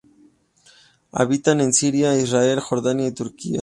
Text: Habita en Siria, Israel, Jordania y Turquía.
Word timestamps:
Habita 1.11 1.51
en 1.51 1.71
Siria, 1.73 2.15
Israel, 2.19 2.59
Jordania 2.59 3.05
y 3.05 3.11
Turquía. 3.11 3.59